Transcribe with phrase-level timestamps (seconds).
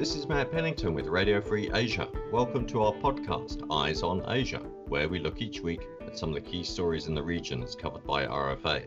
[0.00, 2.08] This is Matt Pennington with Radio Free Asia.
[2.32, 6.34] Welcome to our podcast, Eyes on Asia, where we look each week at some of
[6.34, 8.86] the key stories in the region as covered by RFA.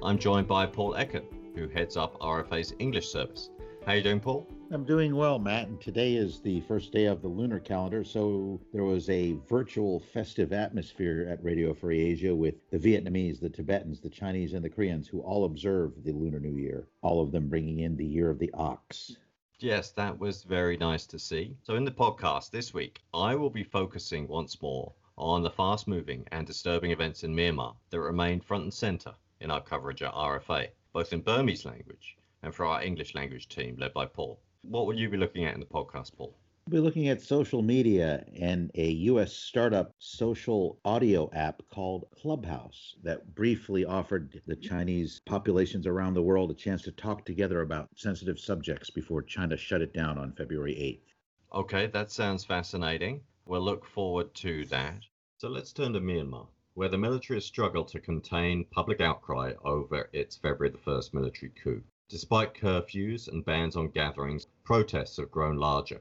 [0.00, 1.24] I'm joined by Paul Eckert,
[1.56, 3.50] who heads up RFA's English service.
[3.84, 4.46] How are you doing, Paul?
[4.70, 8.60] I'm doing well, Matt, and today is the first day of the lunar calendar, so
[8.72, 14.00] there was a virtual festive atmosphere at Radio Free Asia with the Vietnamese, the Tibetans,
[14.00, 17.48] the Chinese, and the Koreans who all observe the Lunar New Year, all of them
[17.48, 19.16] bringing in the Year of the Ox.
[19.60, 21.56] Yes, that was very nice to see.
[21.62, 25.86] So, in the podcast this week, I will be focusing once more on the fast
[25.86, 30.12] moving and disturbing events in Myanmar that remain front and center in our coverage at
[30.12, 34.40] RFA, both in Burmese language and for our English language team led by Paul.
[34.62, 36.36] What will you be looking at in the podcast, Paul?
[36.66, 39.34] We'll be looking at social media and a U.S.
[39.34, 46.50] startup social audio app called Clubhouse that briefly offered the Chinese populations around the world
[46.50, 50.74] a chance to talk together about sensitive subjects before China shut it down on February
[50.74, 51.58] 8th.
[51.58, 53.20] Okay, that sounds fascinating.
[53.44, 55.04] We'll look forward to that.
[55.36, 60.08] So let's turn to Myanmar, where the military has struggled to contain public outcry over
[60.14, 61.82] its February the 1st military coup.
[62.08, 66.00] Despite curfews and bans on gatherings, protests have grown larger.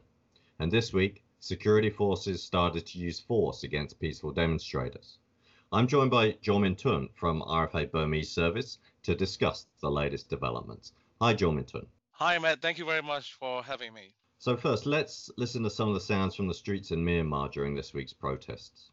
[0.60, 5.18] And this week, security forces started to use force against peaceful demonstrators.
[5.72, 10.94] I'm joined by Jormin Tun from RFA Burmese Service to discuss the latest developments.
[11.20, 11.88] Hi, Jormin Tun.
[12.12, 12.62] Hi, Matt.
[12.62, 14.14] Thank you very much for having me.
[14.38, 17.76] So, first, let's listen to some of the sounds from the streets in Myanmar during
[17.76, 18.92] this week's protests.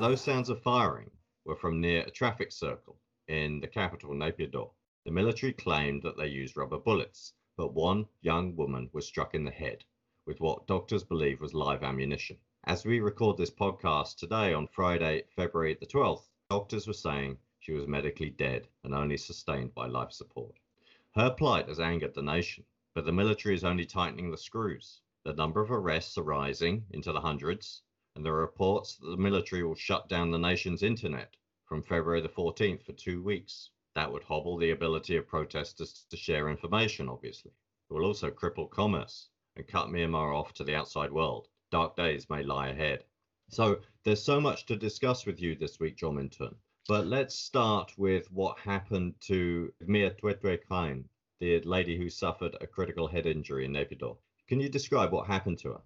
[0.00, 1.10] Those sounds of firing
[1.44, 2.98] were from near a traffic circle
[3.28, 4.70] in the capital, Naypyidaw.
[5.04, 9.44] The military claimed that they used rubber bullets, but one young woman was struck in
[9.44, 9.84] the head
[10.24, 12.38] with what doctors believe was live ammunition.
[12.64, 17.72] As we record this podcast today on Friday, February the 12th, doctors were saying she
[17.72, 20.54] was medically dead and only sustained by life support.
[21.14, 25.02] Her plight has angered the nation, but the military is only tightening the screws.
[25.24, 27.82] The number of arrests are rising into the hundreds,
[28.20, 32.20] and there are reports that the military will shut down the nation's internet from February
[32.20, 33.70] the 14th for two weeks.
[33.94, 37.50] That would hobble the ability of protesters to share information, obviously.
[37.88, 41.48] It will also cripple commerce and cut Myanmar off to the outside world.
[41.70, 43.04] Dark days may lie ahead.
[43.48, 46.54] So there's so much to discuss with you this week, Jormin Tun.
[46.88, 51.08] But let's start with what happened to Mia Twetwe Kain,
[51.38, 54.18] the lady who suffered a critical head injury in Naypyidaw.
[54.46, 55.80] Can you describe what happened to her?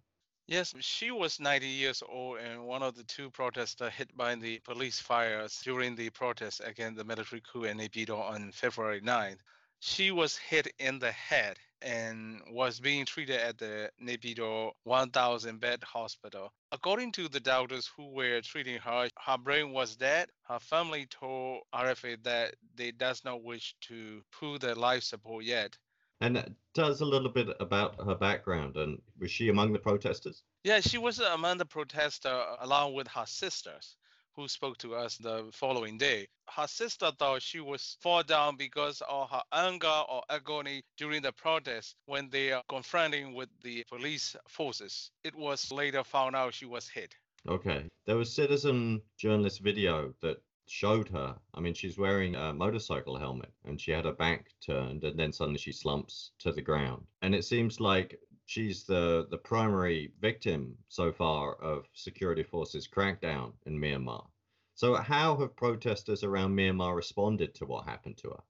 [0.47, 4.59] Yes, she was 90 years old and one of the two protesters hit by the
[4.59, 9.39] police fires during the protest against the military coup in Naypyidaw on February 9th.
[9.81, 15.83] She was hit in the head and was being treated at the Naypyidaw 1,000 bed
[15.83, 16.53] hospital.
[16.73, 20.29] According to the doctors who were treating her, her brain was dead.
[20.47, 25.79] Her family told RFA that they does not wish to pull the life support yet.
[26.21, 28.77] And tell us a little bit about her background.
[28.77, 30.43] And was she among the protesters?
[30.63, 33.97] Yeah, she was among the protesters uh, along with her sisters
[34.37, 36.27] who spoke to us the following day.
[36.49, 41.33] Her sister thought she was fall down because of her anger or agony during the
[41.33, 45.11] protest when they are confronting with the police forces.
[45.23, 47.15] It was later found out she was hit.
[47.49, 47.85] Okay.
[48.07, 51.37] There was citizen journalist video that showed her.
[51.55, 55.33] I mean, she's wearing a motorcycle helmet and she had her back turned, and then
[55.33, 57.07] suddenly she slumps to the ground.
[57.23, 63.53] And it seems like she's the, the primary victim so far of security forces' crackdown
[63.67, 64.27] in Myanmar.
[64.75, 68.43] So, how have protesters around Myanmar responded to what happened to her?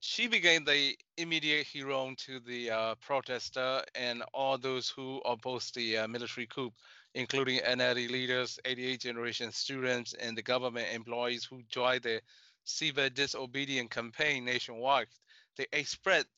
[0.00, 5.98] She became the immediate hero to the uh, protester and all those who opposed the
[5.98, 6.72] uh, military coup
[7.14, 12.20] including NLD leaders, 88 generation students, and the government employees who joined the
[12.64, 15.08] civil disobedience campaign nationwide.
[15.56, 16.28] They expressed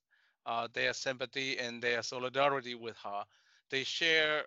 [0.47, 3.25] uh, their sympathy and their solidarity with her.
[3.71, 4.45] They share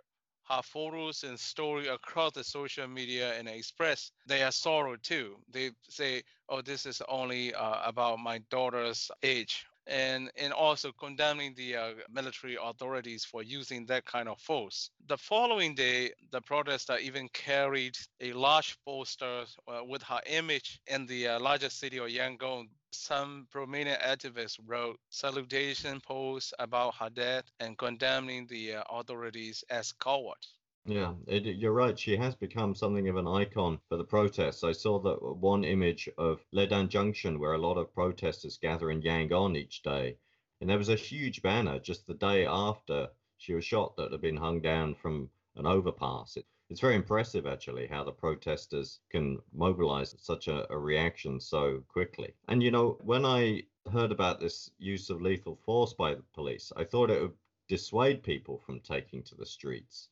[0.49, 5.37] her photos and story across the social media and express their sorrow too.
[5.51, 11.53] They say, "Oh, this is only uh, about my daughter's age and and also condemning
[11.55, 14.89] the uh, military authorities for using that kind of force.
[15.07, 21.05] The following day, the protester even carried a large poster uh, with her image in
[21.05, 22.67] the uh, largest city of Yangon.
[22.91, 29.91] Some prominent activists wrote salutation posts about her death and condemning the uh, authorities as
[29.93, 30.56] cowards.
[30.87, 31.99] Yeah, it, you're right.
[31.99, 34.63] She has become something of an icon for the protests.
[34.63, 39.01] I saw that one image of Hledan Junction where a lot of protesters gather in
[39.01, 40.17] Yangon each day.
[40.59, 44.21] And there was a huge banner just the day after she was shot that had
[44.21, 46.37] been hung down from an overpass.
[46.37, 51.81] It, it's very impressive, actually, how the protesters can mobilize such a, a reaction so
[51.89, 52.33] quickly.
[52.47, 56.71] And, you know, when I heard about this use of lethal force by the police,
[56.75, 57.37] I thought it would
[57.67, 60.09] dissuade people from taking to the streets.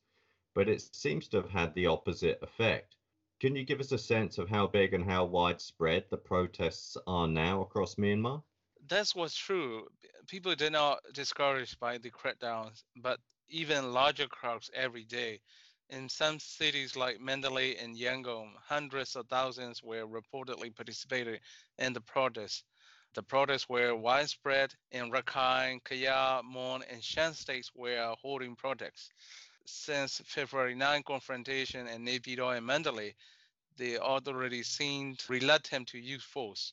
[0.56, 2.96] But it seems to have had the opposite effect.
[3.42, 7.28] Can you give us a sense of how big and how widespread the protests are
[7.28, 8.42] now across Myanmar?
[8.88, 9.88] That's what's true.
[10.28, 13.20] People did not discouraged by the crackdowns, but
[13.50, 15.42] even larger crowds every day.
[15.90, 21.40] In some cities like Mandalay and Yangon, hundreds of thousands were reportedly participating
[21.78, 22.64] in the protests.
[23.14, 29.10] The protests were widespread in Rakhine, Kayah, Mon, and Shan states were holding protests.
[29.68, 33.16] Since February 9 confrontation in Naypyidaw and Mandalay,
[33.78, 36.72] the authorities seemed reluctant to use force.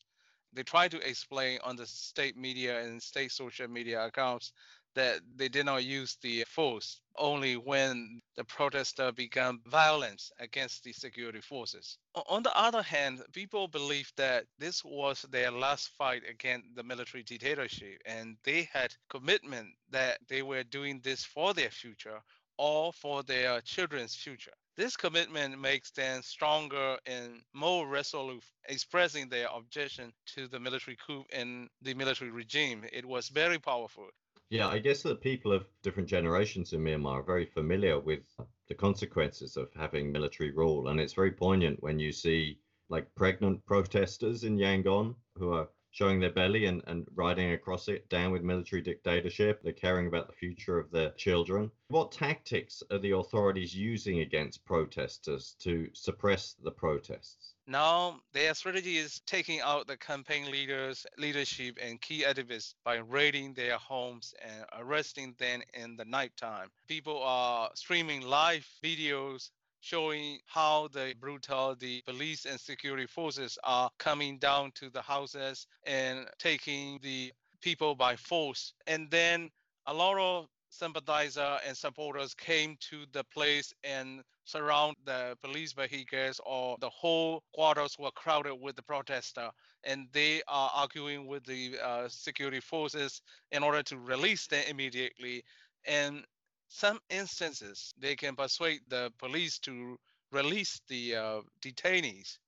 [0.53, 4.53] They tried to explain on the state media and state social media accounts
[4.95, 10.93] that they did not use the force only when the protester began violence against the
[10.93, 11.97] security forces.
[12.27, 17.23] On the other hand, people believed that this was their last fight against the military
[17.23, 22.23] dictatorship and they had commitment that they were doing this for their future
[22.63, 24.53] or for their children's future.
[24.77, 31.25] This commitment makes them stronger and more resolute, expressing their objection to the military coup
[31.33, 32.85] and the military regime.
[32.93, 34.07] It was very powerful.
[34.49, 38.23] Yeah, I guess that people of different generations in Myanmar are very familiar with
[38.69, 40.87] the consequences of having military rule.
[40.87, 46.19] And it's very poignant when you see like pregnant protesters in Yangon who are showing
[46.19, 49.63] their belly and, and riding across it down with military dictatorship.
[49.63, 51.71] They're caring about the future of their children.
[51.89, 57.55] What tactics are the authorities using against protesters to suppress the protests?
[57.67, 63.55] Now, their strategy is taking out the campaign leaders, leadership, and key activists by raiding
[63.55, 66.71] their homes and arresting them in the nighttime.
[66.89, 69.51] People are streaming live videos
[69.83, 76.27] showing how the brutality police and security forces are coming down to the houses and
[76.39, 78.75] taking the people by force.
[78.87, 79.51] And then
[79.87, 86.41] a lot of sympathizers and supporters came to the place and surround the police vehicles
[86.47, 89.51] or the whole quarters were crowded with the protester
[89.85, 93.21] and they are arguing with the uh, security forces
[93.51, 95.43] in order to release them immediately
[95.87, 96.25] and
[96.73, 99.99] some instances they can persuade the police to
[100.33, 102.39] release the uh, detainees.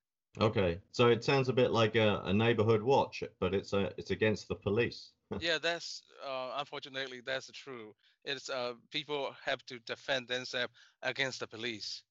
[0.41, 4.11] Okay, so it sounds a bit like a, a neighborhood watch, but it's a, it's
[4.11, 5.11] against the police.
[5.41, 7.94] yeah, that's uh, unfortunately that's true.
[8.25, 10.73] It's uh, people have to defend themselves
[11.03, 12.03] against the police.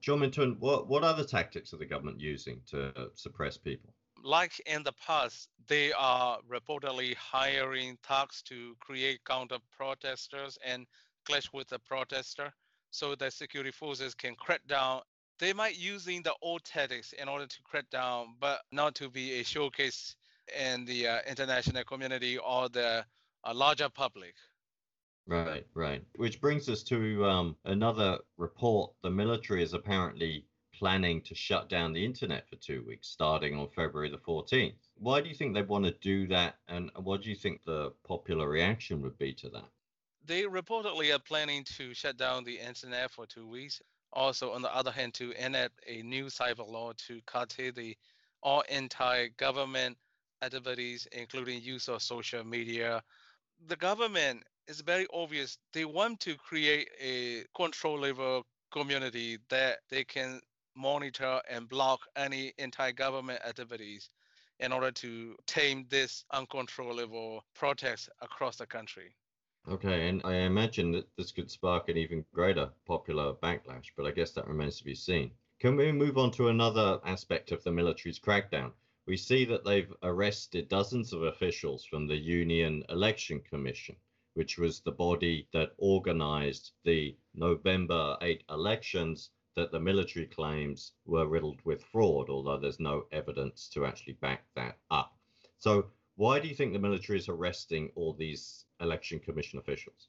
[0.00, 3.92] John Minton, what what other tactics are the government using to suppress people?
[4.22, 10.86] Like in the past, they are reportedly hiring thugs to create counter protesters and
[11.28, 12.52] clash with the protester
[12.90, 15.02] so that security forces can crack down.
[15.38, 19.40] They might using the old tactics in order to crack down, but not to be
[19.40, 20.16] a showcase
[20.58, 23.04] in the uh, international community or the
[23.44, 24.34] uh, larger public.
[25.26, 26.02] Right, right.
[26.16, 28.92] Which brings us to um, another report.
[29.02, 33.68] The military is apparently planning to shut down the internet for two weeks, starting on
[33.68, 34.72] February the 14th.
[34.96, 36.56] Why do you think they want to do that?
[36.68, 39.68] And what do you think the popular reaction would be to that?
[40.28, 43.80] They reportedly are planning to shut down the internet for two weeks.
[44.12, 47.96] Also, on the other hand, to enact a new cyber law to curtail the
[48.42, 49.96] all anti-government
[50.42, 53.02] activities, including use of social media.
[53.66, 55.58] The government is very obvious.
[55.72, 60.40] They want to create a controllable community that they can
[60.76, 64.10] monitor and block any anti-government activities
[64.60, 69.14] in order to tame this uncontrollable protest across the country.
[69.70, 74.12] Okay, and I imagine that this could spark an even greater popular backlash, but I
[74.12, 75.30] guess that remains to be seen.
[75.60, 78.72] Can we move on to another aspect of the military's crackdown?
[79.04, 83.96] We see that they've arrested dozens of officials from the Union Election Commission,
[84.32, 91.26] which was the body that organized the November 8 elections that the military claims were
[91.26, 95.18] riddled with fraud, although there's no evidence to actually back that up.
[95.58, 100.08] So, why do you think the military is arresting all these election commission officials?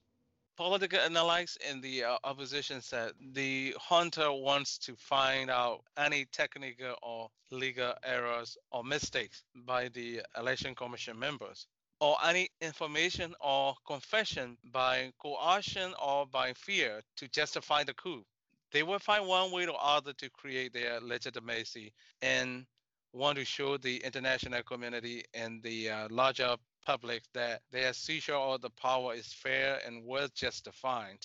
[0.58, 6.96] Political analysts in the uh, opposition said the junta wants to find out any technical
[7.02, 11.68] or legal errors or mistakes by the election commission members
[12.02, 18.24] or any information or confession by coercion or by fear to justify the coup.
[18.72, 22.66] They will find one way or other to create their legitimacy and
[23.14, 26.56] want to show the international community and the uh, larger
[26.86, 31.20] public that their seizure of the power is fair and well justified.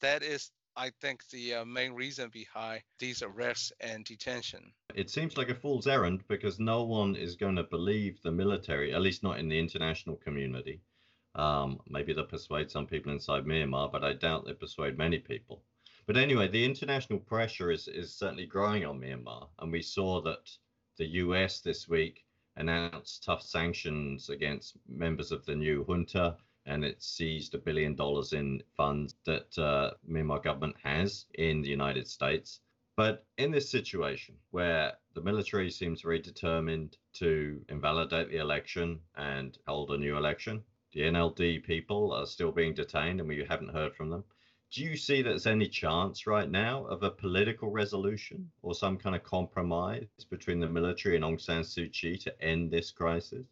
[0.00, 4.72] That is I think, the uh, main reason behind these arrests and detention.
[4.94, 8.94] It seems like a fool's errand because no one is going to believe the military,
[8.94, 10.80] at least not in the international community.
[11.34, 15.64] Um, maybe they'll persuade some people inside Myanmar, but I doubt they persuade many people.
[16.06, 19.48] But anyway, the international pressure is, is certainly growing on Myanmar.
[19.58, 20.50] And we saw that
[20.96, 22.24] the US this week
[22.60, 26.36] announced tough sanctions against members of the new junta
[26.66, 31.68] and it seized a billion dollars in funds that uh, Myanmar government has in the
[31.68, 32.60] United States.
[32.96, 39.56] But in this situation where the military seems very determined to invalidate the election and
[39.66, 40.62] hold a new election,
[40.92, 44.24] the NLD people are still being detained and we haven't heard from them.
[44.72, 48.98] Do you see that there's any chance right now of a political resolution or some
[48.98, 53.44] kind of compromise between the military and Aung San Suu Kyi to end this crisis?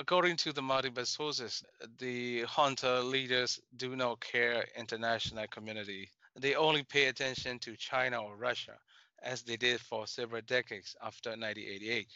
[0.00, 1.62] According to the multiple sources,
[1.98, 6.08] the junta leaders do not care international community.
[6.40, 8.78] They only pay attention to China or Russia,
[9.22, 12.08] as they did for several decades after 1988.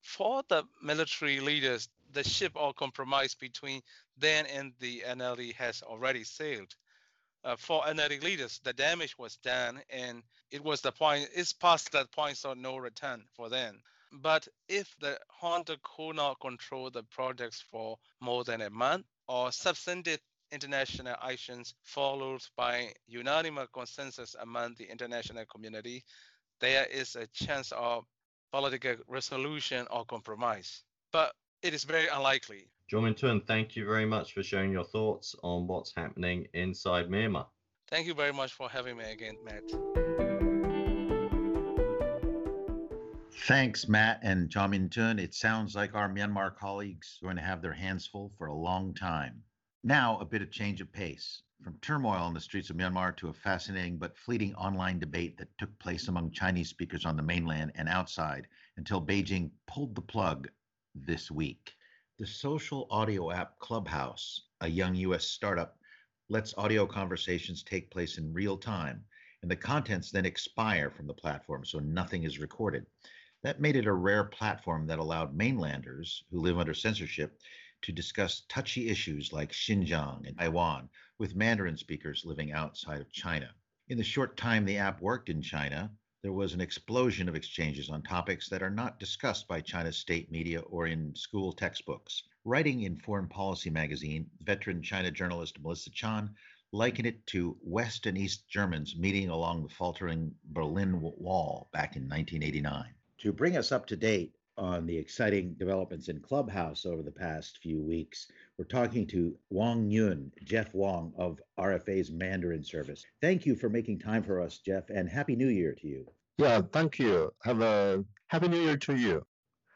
[0.00, 3.82] For the military leaders, the ship or compromise between
[4.16, 6.76] them and the NLD has already sailed.
[7.44, 11.28] Uh, for NLD leaders, the damage was done, and it was the point.
[11.34, 13.80] It's past that point of no return for them.
[14.12, 19.52] But if the junta could not control the projects for more than a month or
[19.52, 26.04] substantive international actions followed by unanimous consensus among the international community,
[26.60, 28.06] there is a chance of
[28.50, 30.82] political resolution or compromise.
[31.12, 32.70] But it is very unlikely.
[32.88, 37.44] John Min-tun, thank you very much for sharing your thoughts on what's happening inside Myanmar.
[37.90, 39.64] Thank you very much for having me again, Matt.
[43.46, 45.18] Thanks, Matt and John Min-tun.
[45.18, 48.54] It sounds like our Myanmar colleagues are going to have their hands full for a
[48.54, 49.42] long time.
[49.84, 51.42] Now, a bit of change of pace.
[51.62, 55.58] From turmoil on the streets of Myanmar to a fascinating but fleeting online debate that
[55.58, 58.46] took place among Chinese speakers on the mainland and outside
[58.78, 60.48] until Beijing pulled the plug
[60.94, 61.74] this week.
[62.20, 65.78] The social audio app Clubhouse, a young US startup,
[66.28, 69.04] lets audio conversations take place in real time,
[69.40, 72.86] and the contents then expire from the platform so nothing is recorded.
[73.44, 77.40] That made it a rare platform that allowed mainlanders who live under censorship
[77.82, 83.54] to discuss touchy issues like Xinjiang and Taiwan with Mandarin speakers living outside of China.
[83.90, 85.88] In the short time the app worked in China,
[86.20, 90.30] there was an explosion of exchanges on topics that are not discussed by China's state
[90.32, 92.24] media or in school textbooks.
[92.44, 96.34] Writing in Foreign Policy magazine, veteran China journalist Melissa Chan
[96.72, 102.02] likened it to West and East Germans meeting along the faltering Berlin Wall back in
[102.02, 107.10] 1989 to bring us up to date on the exciting developments in Clubhouse over the
[107.10, 113.04] past few weeks, we're talking to Wang Yun, Jeff Wang of RFA's Mandarin service.
[113.22, 116.06] Thank you for making time for us, Jeff, and Happy New Year to you.
[116.36, 117.32] Yeah, thank you.
[117.44, 119.24] Have a Happy New Year to you.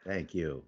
[0.05, 0.63] Thank you.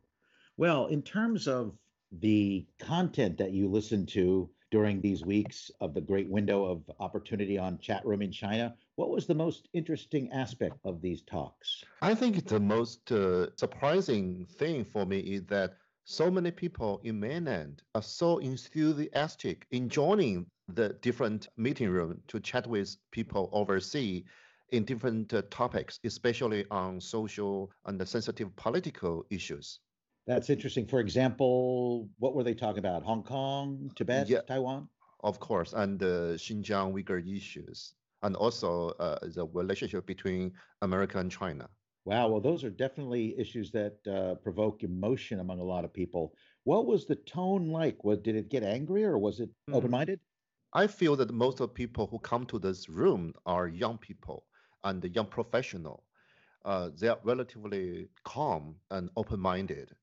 [0.58, 1.74] Well, in terms of
[2.12, 7.58] the content that you listen to during these weeks of the great window of opportunity
[7.58, 8.76] on chat room in China.
[8.96, 11.84] What was the most interesting aspect of these talks?
[12.02, 15.74] I think the most uh, surprising thing for me is that
[16.06, 22.40] so many people in mainland are so enthusiastic in joining the different meeting room to
[22.40, 24.24] chat with people overseas
[24.72, 29.80] in different uh, topics, especially on social and sensitive political issues.
[30.26, 30.88] That's interesting.
[30.88, 33.04] For example, what were they talking about?
[33.04, 34.88] Hong Kong, Tibet, yeah, Taiwan?
[35.24, 37.94] Of course, and the Xinjiang Uyghur issues,
[38.26, 40.52] and also uh, the relationship between
[40.82, 41.70] America and China.
[42.06, 46.34] Wow, well, those are definitely issues that uh, provoke emotion among a lot of people.
[46.64, 48.04] What was the tone like?
[48.04, 49.76] Was, did it get angry or was it mm.
[49.76, 50.20] open minded?
[50.74, 54.46] I feel that most of the people who come to this room are young people
[54.84, 56.04] and young professional.
[56.66, 59.96] Uh, they are relatively calm and open minded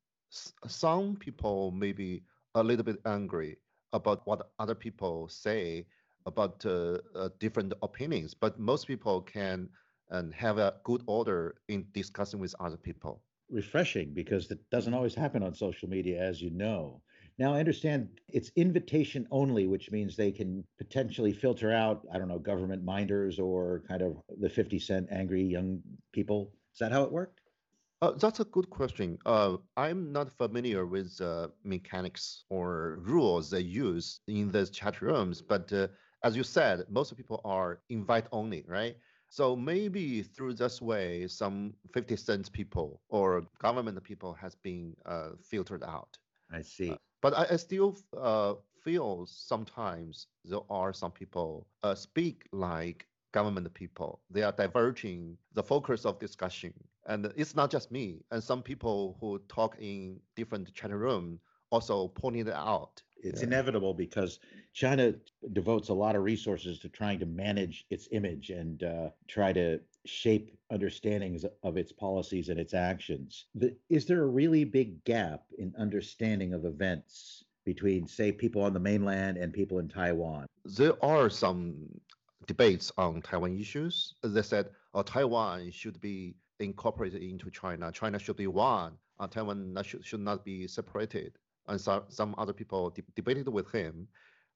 [0.67, 2.23] some people may be
[2.55, 3.57] a little bit angry
[3.93, 5.87] about what other people say
[6.26, 9.69] about uh, uh, different opinions, but most people can
[10.11, 13.23] and have a good order in discussing with other people.
[13.50, 17.00] Refreshing because that doesn't always happen on social media, as you know.
[17.38, 22.29] Now, I understand it's invitation only, which means they can potentially filter out, I don't
[22.29, 25.81] know, government minders or kind of the 50 cent angry young
[26.12, 26.52] people.
[26.73, 27.41] Is that how it worked?
[28.02, 29.17] Uh, that's a good question.
[29.25, 35.41] Uh, I'm not familiar with uh, mechanics or rules they use in these chat rooms,
[35.41, 35.87] but uh,
[36.25, 38.97] as you said, most people are invite only, right?
[39.29, 45.31] So maybe through this way, some 50 cents people or government people has been uh,
[45.43, 46.19] filtered out.
[46.52, 46.91] I see.
[46.91, 47.97] Uh, but I, I still
[48.83, 54.21] feel sometimes there are some people uh, speak like government people.
[54.31, 56.75] They are diverging the focus of discussion.
[57.07, 58.25] And it's not just me.
[58.31, 63.02] And some people who talk in different chat room also pointed out.
[63.23, 63.47] It's yeah.
[63.47, 64.41] inevitable because
[64.73, 65.14] China
[65.52, 69.81] devotes a lot of resources to trying to manage its image and uh, try to
[70.05, 73.47] shape understandings of its policies and its actions.
[73.55, 78.73] The, is there a really big gap in understanding of events between, say, people on
[78.73, 80.47] the mainland and people in Taiwan?
[80.64, 81.76] There are some
[82.47, 84.14] debates on Taiwan issues.
[84.23, 87.93] They said uh, Taiwan should be incorporated into China.
[87.93, 88.95] China should be one.
[89.21, 91.38] Uh, Taiwan should, should not be separated.
[91.69, 94.09] And so, some other people de- debated with him.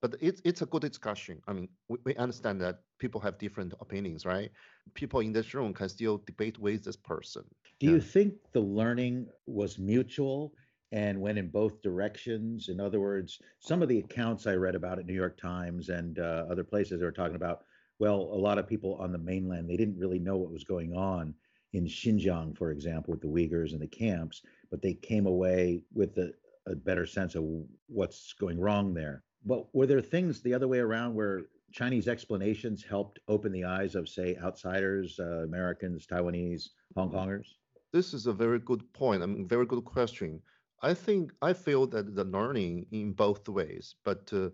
[0.03, 1.41] But it's, it's a good discussion.
[1.49, 4.51] I mean, we, we understand that people have different opinions, right?
[4.95, 7.45] People in this room can still debate with this person.
[7.81, 7.93] Do yeah.
[7.93, 10.53] you think the learning was mutual
[10.93, 12.69] and went in both directions?
[12.69, 16.19] In other words, some of the accounts I read about at New York Times and
[16.19, 17.63] uh, other places are talking about
[17.99, 20.95] well, a lot of people on the mainland, they didn't really know what was going
[20.95, 21.35] on
[21.73, 26.17] in Xinjiang, for example, with the Uyghurs and the camps, but they came away with
[26.19, 26.33] a,
[26.67, 27.45] a better sense of
[27.89, 29.23] what's going wrong there.
[29.45, 31.43] But were there things the other way around where
[31.73, 37.47] Chinese explanations helped open the eyes of, say, outsiders, uh, Americans, Taiwanese, Hong Kongers?
[37.93, 39.23] This is a very good point.
[39.23, 40.43] I mean, very good question.
[40.83, 44.51] I think I feel that the learning in both ways, but uh,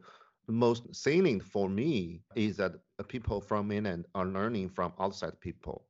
[0.47, 2.75] the most salient for me is that
[3.09, 5.87] people from mainland are learning from outside people.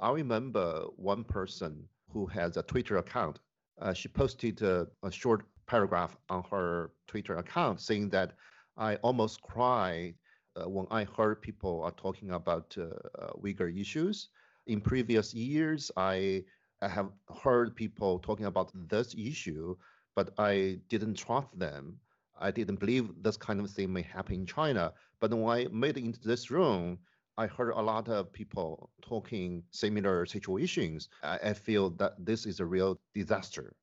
[0.00, 3.38] I remember one person who has a Twitter account.
[3.80, 8.32] Uh, she posted a, a, short paragraph on her Twitter account saying that
[8.76, 10.14] I almost cried
[10.56, 12.84] uh, when I heard people are talking about uh,
[13.20, 14.28] uh Uyghur issues.
[14.66, 16.44] In previous years, I,
[16.82, 17.10] I have
[17.42, 19.76] heard people talking about this issue,
[20.16, 22.00] but I didn't trust them
[22.38, 24.92] I didn't believe this kind of thing may happen in China.
[25.20, 26.98] But when I made it into this room,
[27.38, 31.08] I heard a lot of people talking similar situations.
[31.22, 33.74] I, I feel that this is a real disaster.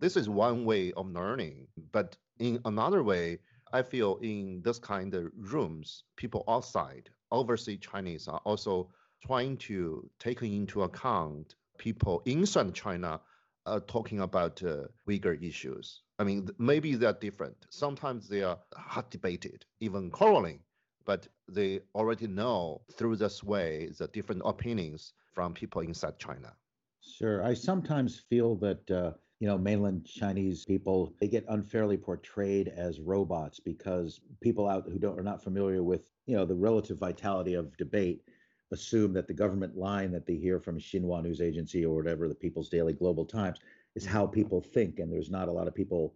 [0.00, 1.68] This is one way of learning.
[1.92, 3.38] But in another way,
[3.72, 8.90] I feel in this kind of rooms, people outside, overseas Chinese are also
[9.24, 13.20] trying to take into account people inside China
[13.66, 16.00] uh, talking about uh, Uyghur issues.
[16.18, 17.66] I mean, maybe they're different.
[17.68, 20.60] Sometimes they are hot debated, even quarreling,
[21.04, 26.54] but they already know through this way the different opinions from people inside China.
[27.02, 27.44] Sure.
[27.44, 33.00] I sometimes feel that, uh, you know, mainland Chinese people, they get unfairly portrayed as
[33.00, 37.54] robots because people out who don't, are not familiar with, you know, the relative vitality
[37.54, 38.22] of debate
[38.70, 42.34] assume that the government line that they hear from Xinhua News Agency or whatever, the
[42.34, 43.58] People's Daily Global Times,
[43.96, 44.98] is how people think.
[44.98, 46.14] And there's not a lot of people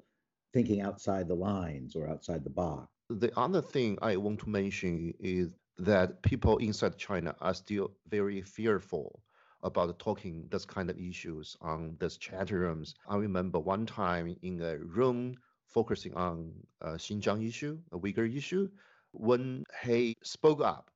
[0.52, 2.88] thinking outside the lines or outside the box.
[3.08, 8.42] The other thing I want to mention is that people inside China are still very
[8.42, 9.23] fearful
[9.64, 12.94] about talking this kind of issues on these chat rooms.
[13.08, 18.68] I remember one time in a room focusing on a Xinjiang issue, a Uyghur issue,
[19.10, 20.90] when he spoke up,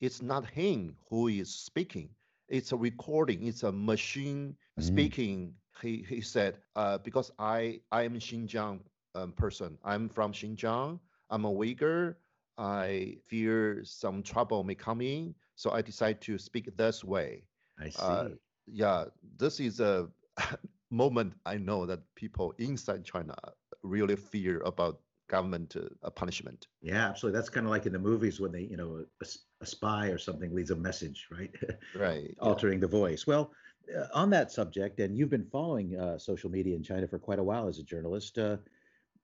[0.00, 2.10] it's not him who is speaking.
[2.48, 3.46] It's a recording.
[3.46, 4.82] It's a machine mm.
[4.82, 5.54] speaking.
[5.80, 8.80] He, he said, uh, because I, I am Xinjiang
[9.14, 9.78] um, person.
[9.84, 11.00] I'm from Xinjiang.
[11.30, 12.16] I'm a Uyghur.
[12.58, 15.34] I fear some trouble may come in.
[15.54, 17.44] So I decide to speak this way.
[17.80, 18.02] I uh, see.
[18.02, 18.28] Uh,
[18.66, 19.04] yeah,
[19.36, 20.08] this is a
[20.90, 23.34] moment I know that people inside China
[23.82, 26.66] really fear about government uh, punishment.
[26.82, 27.38] Yeah, absolutely.
[27.38, 29.26] That's kind of like in the movies when they, you know, a,
[29.60, 31.54] a spy or something leaves a message, right?
[31.94, 32.36] Right.
[32.40, 32.86] Altering yeah.
[32.86, 33.26] the voice.
[33.26, 33.52] Well,
[33.96, 37.38] uh, on that subject, and you've been following uh, social media in China for quite
[37.38, 38.38] a while as a journalist.
[38.38, 38.56] Uh,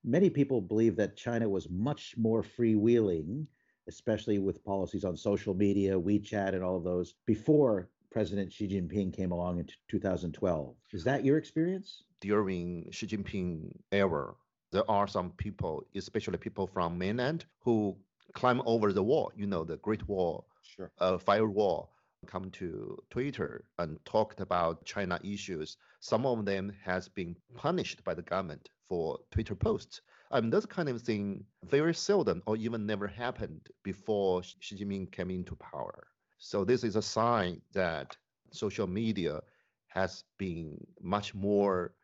[0.04, 3.46] many people believe that China was much more freewheeling,
[3.88, 9.12] especially with policies on social media, WeChat, and all of those before President Xi Jinping
[9.12, 10.74] came along in 2012.
[10.94, 12.04] Is that your experience?
[12.22, 14.32] During Xi Jinping era,
[14.72, 17.94] there are some people, especially people from mainland, who
[18.32, 20.90] climb over the wall, you know, the Great Wall, sure.
[20.98, 21.92] uh, firewall,
[22.26, 25.76] come to Twitter and talked about China issues.
[26.00, 30.00] Some of them has been punished by the government for Twitter posts.
[30.30, 35.12] I mean, this kind of thing very seldom or even never happened before Xi Jinping
[35.12, 36.06] came into power.
[36.46, 38.16] So this is a sign that
[38.52, 39.40] social media
[39.88, 41.96] has been much more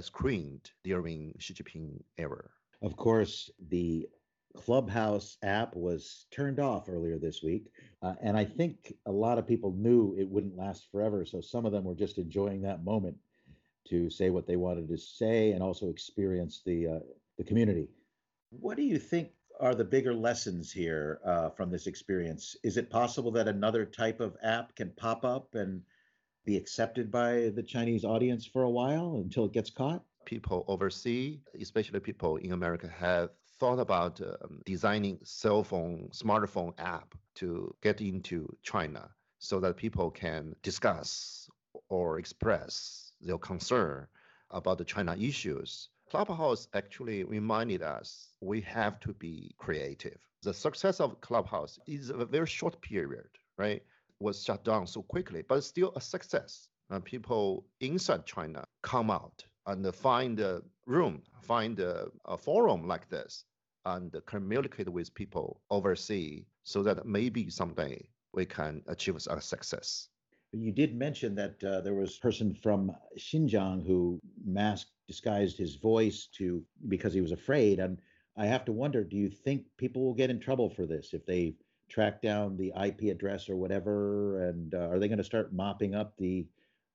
[0.00, 2.48] screened during Xi Jinping era.
[2.80, 4.08] Of course, the
[4.56, 7.70] Clubhouse app was turned off earlier this week.
[8.00, 11.26] Uh, and I think a lot of people knew it wouldn't last forever.
[11.26, 13.18] So some of them were just enjoying that moment
[13.88, 17.00] to say what they wanted to say and also experience the, uh,
[17.36, 17.90] the community.
[18.48, 22.56] What do you think are the bigger lessons here uh, from this experience?
[22.64, 25.82] Is it possible that another type of app can pop up and
[26.44, 30.02] be accepted by the Chinese audience for a while until it gets caught?
[30.24, 37.14] People overseas, especially people in America, have thought about um, designing cell phone, smartphone app
[37.34, 41.48] to get into China so that people can discuss
[41.88, 44.06] or express their concern
[44.50, 45.90] about the China issues.
[46.10, 50.18] Clubhouse actually reminded us we have to be creative.
[50.42, 53.80] The success of Clubhouse is a very short period, right?
[54.18, 56.66] Was shut down so quickly, but still a success.
[57.04, 63.44] People inside China come out and find a room, find a, a forum like this,
[63.84, 70.08] and communicate with people overseas so that maybe someday we can achieve a success.
[70.52, 75.74] You did mention that uh, there was a person from Xinjiang who masked, disguised his
[75.74, 77.80] voice to because he was afraid.
[77.80, 77.98] And
[78.36, 81.26] I have to wonder, do you think people will get in trouble for this if
[81.26, 81.56] they
[81.88, 84.48] track down the IP address or whatever?
[84.48, 86.46] And uh, are they going to start mopping up the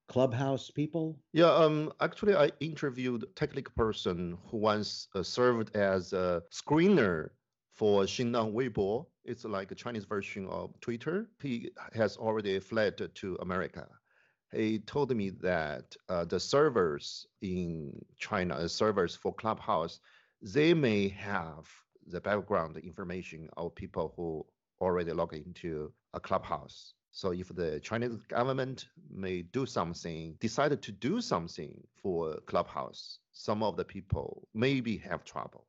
[0.08, 1.20] clubhouse people?
[1.34, 7.32] Yeah, um, actually, I interviewed a technical person who once uh, served as a screener
[7.74, 9.08] for Xinlang Weibo.
[9.26, 11.28] It's like a Chinese version of Twitter.
[11.42, 13.90] He has already fled to America.
[14.52, 20.00] He told me that uh, the servers in China, the servers for Clubhouse,
[20.42, 21.68] they may have
[22.08, 24.46] the background information of people who
[24.80, 26.94] already log into a Clubhouse.
[27.12, 33.64] So if the Chinese government may do something, decided to do something for Clubhouse, some
[33.64, 35.66] of the people maybe have trouble.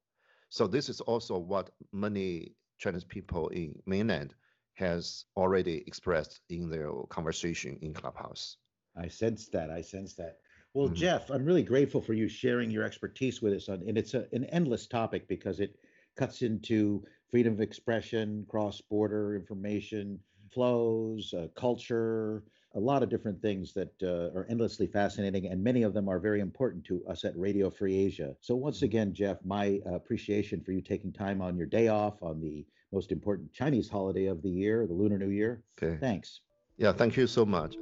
[0.49, 4.35] So this is also what many Chinese people in mainland
[4.75, 8.59] has already expressed in their conversation in Clubhouse.
[8.99, 9.71] I sense that.
[9.71, 10.39] I sense that.
[10.75, 10.95] Well, mm-hmm.
[10.95, 14.27] Jeff, I'm really grateful for you sharing your expertise with us on, and it's a,
[14.33, 15.77] an endless topic because it
[16.17, 20.19] cuts into freedom of expression, cross-border information
[20.53, 22.43] flows, uh, culture,
[22.75, 26.19] a lot of different things that uh, are endlessly fascinating, and many of them are
[26.19, 28.37] very important to us at Radio Free Asia.
[28.41, 28.85] So, once mm-hmm.
[28.85, 32.67] again, Jeff, my uh, appreciation for you taking time on your day off on the
[32.93, 35.63] most important Chinese holiday of the year, the Lunar New Year.
[35.83, 35.99] Okay.
[35.99, 36.41] Thanks.
[36.77, 37.77] Yeah, thank you so much.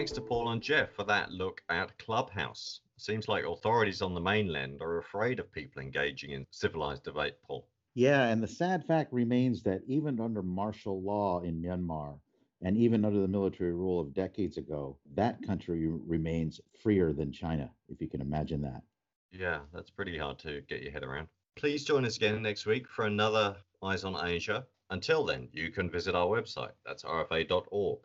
[0.00, 2.80] Thanks to Paul and Jeff for that look at Clubhouse.
[2.96, 7.68] Seems like authorities on the mainland are afraid of people engaging in civilized debate, Paul.
[7.92, 12.18] Yeah, and the sad fact remains that even under martial law in Myanmar,
[12.62, 17.70] and even under the military rule of decades ago, that country remains freer than China,
[17.90, 18.80] if you can imagine that.
[19.30, 21.28] Yeah, that's pretty hard to get your head around.
[21.56, 24.64] Please join us again next week for another Eyes on Asia.
[24.88, 26.72] Until then, you can visit our website.
[26.86, 27.98] That's rfa.org.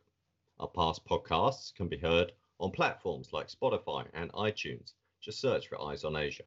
[0.58, 4.94] Our past podcasts can be heard on platforms like Spotify and iTunes.
[5.22, 6.44] Just search for Eyes on Asia.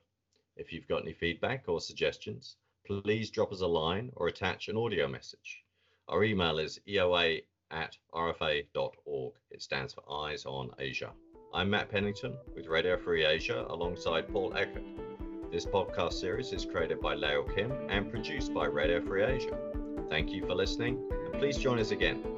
[0.57, 4.79] If you've got any feedback or suggestions, please drop us a line or attach an
[4.79, 5.62] audio message.
[6.09, 9.35] Our email is eoa at rfa.org.
[9.51, 11.12] It stands for Eyes on Asia.
[11.53, 14.85] I'm Matt Pennington with Radio Free Asia alongside Paul Eckert.
[15.53, 19.59] This podcast series is created by Leo Kim and produced by Radio Free Asia.
[20.09, 22.38] Thank you for listening and please join us again